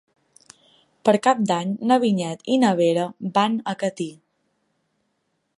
[1.09, 3.07] Per Cap d'Any na Vinyet i na Vera
[3.39, 4.11] van a Catí.